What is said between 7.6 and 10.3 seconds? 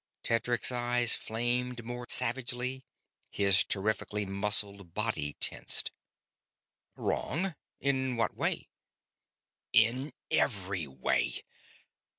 In what way?" "In